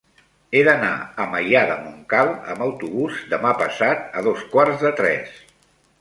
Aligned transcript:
He 0.53 0.61
d'anar 0.67 0.93
a 1.25 1.27
Maià 1.33 1.61
de 1.71 1.75
Montcal 1.83 2.33
amb 2.55 2.65
autobús 2.69 3.19
demà 3.35 3.53
passat 3.63 4.19
a 4.19 4.25
dos 4.29 4.43
quarts 4.55 4.83
de 4.87 4.95
tres. 5.03 5.37